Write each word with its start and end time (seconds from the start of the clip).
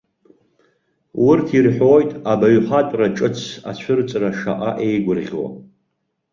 Урҭ 1.27 1.47
ирҳәоит 1.57 2.11
абаҩхатәра 2.31 3.07
ҿыц 3.15 3.37
ацәырҵра 3.69 4.29
шаҟа 4.39 4.71
еигәырӷьо. 4.87 5.45